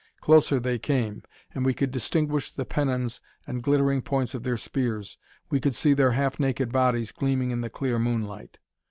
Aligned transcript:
Closer 0.19 0.59
they 0.59 0.79
came, 0.79 1.21
and 1.53 1.63
we 1.63 1.75
could 1.75 1.91
distinguish 1.91 2.49
the 2.51 2.65
pennons 2.65 3.21
and 3.45 3.61
glittering 3.61 4.01
points 4.01 4.33
of 4.33 4.41
their 4.41 4.57
spears. 4.57 5.19
We 5.51 5.59
could 5.59 5.75
see 5.75 5.93
their 5.93 6.13
half 6.13 6.39
naked 6.39 6.71
bodies 6.71 7.11
gleaming 7.11 7.51
in 7.51 7.61
the 7.61 7.69
clear 7.69 7.99
moonlight. 7.99 8.57